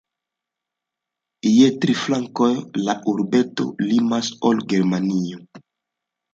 Je 1.49 1.67
tri 1.83 1.97
flankoj 2.05 2.49
la 2.89 2.97
urbeto 3.15 3.69
limas 3.93 4.33
al 4.51 4.67
Germanio. 4.75 5.45